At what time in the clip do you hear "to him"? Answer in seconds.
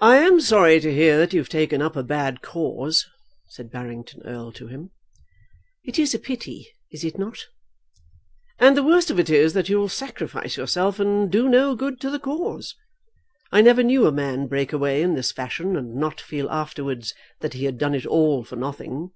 4.52-4.90